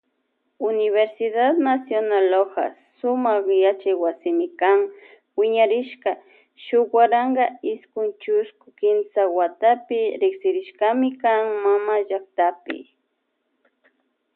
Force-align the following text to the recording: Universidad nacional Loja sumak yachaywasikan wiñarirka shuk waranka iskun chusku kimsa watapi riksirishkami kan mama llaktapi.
Universidad 0.71 1.53
nacional 1.69 2.23
Loja 2.33 2.65
sumak 3.01 3.43
yachaywasikan 3.65 4.77
wiñarirka 5.37 6.11
shuk 6.63 6.87
waranka 6.97 7.45
iskun 7.73 8.07
chusku 8.21 8.67
kimsa 8.79 9.21
watapi 9.37 9.99
riksirishkami 10.21 11.09
kan 11.21 11.43
mama 11.63 11.95
llaktapi. 12.09 12.77